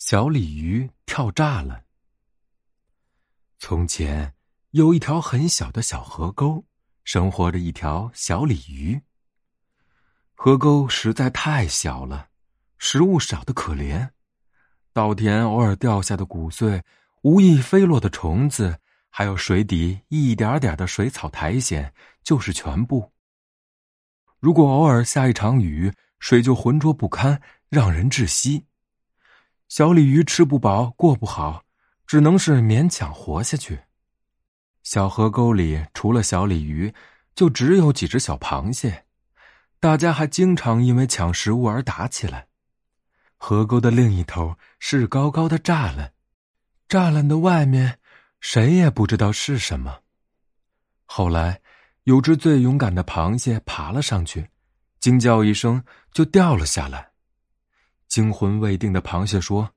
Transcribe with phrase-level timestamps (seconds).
[0.00, 1.84] 小鲤鱼跳栅栏。
[3.58, 4.32] 从前
[4.70, 6.64] 有一条很小的小河沟，
[7.04, 8.98] 生活着一条小鲤鱼。
[10.34, 12.30] 河沟实在太小了，
[12.78, 14.08] 食物少的可怜，
[14.94, 16.82] 稻田偶尔掉下的谷穗，
[17.20, 18.80] 无意飞落的虫子，
[19.10, 21.92] 还有水底一点点的水草苔藓，
[22.24, 23.12] 就是全部。
[24.38, 28.64] 如果偶尔下一场雨，水就浑浊不堪，让人窒息。
[29.70, 31.62] 小鲤鱼吃不饱，过不好，
[32.04, 33.78] 只能是勉强活下去。
[34.82, 36.92] 小河沟里除了小鲤鱼，
[37.36, 39.04] 就只有几只小螃蟹，
[39.78, 42.48] 大家还经常因为抢食物而打起来。
[43.36, 46.14] 河沟的另一头是高高的栅栏，
[46.88, 48.00] 栅栏的外面
[48.40, 50.00] 谁也不知道是什么。
[51.04, 51.60] 后来，
[52.02, 54.48] 有只最勇敢的螃蟹爬了上去，
[54.98, 57.09] 惊叫一声就掉了下来。
[58.10, 59.70] 惊魂未定的螃蟹说：“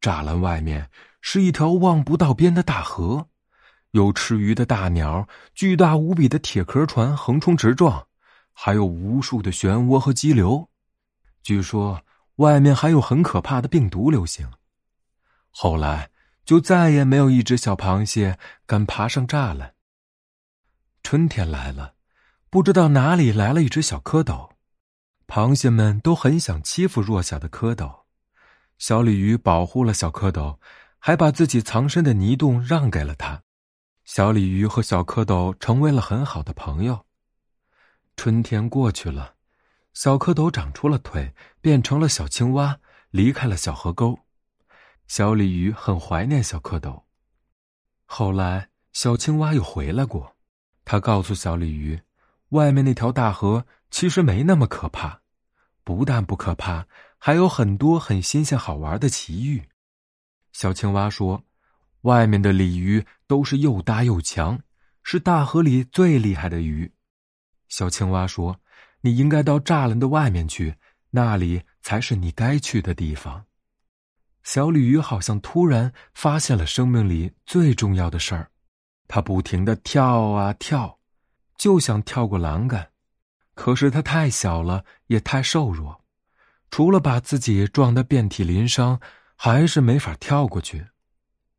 [0.00, 0.90] 栅栏外面
[1.20, 3.28] 是一条望不到边的大河，
[3.90, 8.06] 有吃鱼的大鸟，巨大无比的铁壳船横冲直撞，
[8.54, 10.70] 还有无数的漩涡和激流。
[11.42, 12.00] 据说
[12.36, 14.50] 外面还有很可怕的病毒流行。”
[15.52, 16.10] 后来
[16.46, 19.74] 就再也没有一只小螃蟹敢爬上栅栏。
[21.02, 21.94] 春天来了，
[22.48, 24.48] 不知道哪里来了一只小蝌蚪。
[25.28, 28.00] 螃蟹们都很想欺负弱小的蝌蚪，
[28.78, 30.56] 小鲤鱼保护了小蝌蚪，
[30.98, 33.42] 还把自己藏身的泥洞让给了它。
[34.06, 37.04] 小鲤鱼和小蝌蚪成为了很好的朋友。
[38.16, 39.34] 春天过去了，
[39.92, 44.18] 小蝌蚪长出了腿，变成了小青蛙，离开了小河沟。
[45.06, 47.02] 小鲤鱼很怀念小蝌蚪。
[48.06, 50.36] 后来，小青蛙又回来过，
[50.86, 52.00] 他告诉小鲤鱼。
[52.50, 55.20] 外面那条大河其实没那么可怕，
[55.84, 56.86] 不但不可怕，
[57.18, 59.62] 还有很多很新鲜好玩的奇遇。
[60.52, 61.44] 小青蛙说
[62.02, 64.60] ：“外面的鲤鱼都是又大又强，
[65.02, 66.92] 是大河里最厉害的鱼。”
[67.68, 68.60] 小青蛙说
[69.02, 70.74] ：“你应该到栅栏的外面去，
[71.10, 73.44] 那里才是你该去的地方。”
[74.44, 78.50] 小鲤鱼好像突然发现了生命里最重要的事儿，
[79.06, 80.98] 它不停的跳啊跳。
[81.58, 82.88] 就想跳过栏杆，
[83.58, 86.04] 可是它太小了，也太瘦弱，
[86.70, 89.00] 除了把自己撞得遍体鳞伤，
[89.34, 90.86] 还是没法跳过去。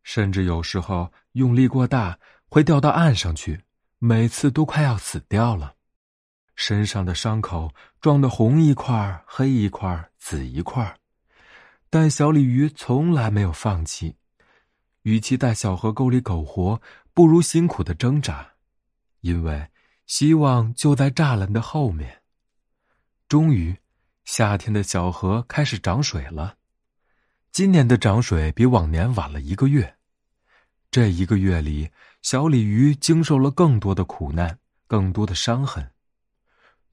[0.01, 2.17] 甚至有时候用力过大，
[2.47, 3.63] 会掉到岸上去，
[3.97, 5.73] 每次都快要死掉了。
[6.55, 10.97] 身上的伤口撞得红一块、黑一块、紫一块，
[11.89, 14.15] 但小鲤鱼从来没有放弃。
[15.01, 16.81] 与其在小河沟里苟活，
[17.13, 18.51] 不如辛苦的挣扎，
[19.19, 19.67] 因为。
[20.09, 22.23] 希望就在栅栏的后面。
[23.27, 23.77] 终于，
[24.25, 26.55] 夏天的小河开始涨水了。
[27.51, 29.97] 今年的涨水比往年晚了一个月。
[30.89, 31.91] 这一个月里，
[32.23, 35.91] 小鲤鱼经受了更多的苦难，更多的伤痕。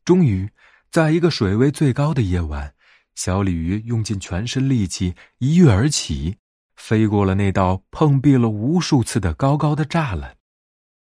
[0.04, 0.50] 终于，
[0.90, 2.74] 在一个水位最高的夜晚，
[3.14, 6.36] 小鲤鱼用尽全身力气一跃而起，
[6.76, 10.36] 飞过了那道碰壁了无数次的高高的栅栏。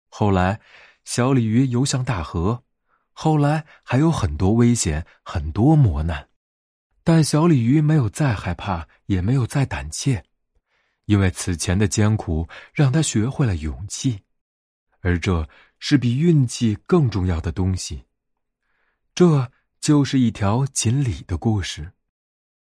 [0.09, 0.59] 后来。
[1.03, 2.63] 小鲤鱼游向大河，
[3.11, 6.29] 后来还有很多危险，很多磨难，
[7.03, 10.23] 但小鲤鱼没有再害怕，也没有再胆怯，
[11.05, 14.21] 因为此前的艰苦让他学会了勇气，
[15.01, 15.47] 而这
[15.79, 18.05] 是比运气更重要的东西。
[19.13, 21.91] 这就是一条锦鲤的故事。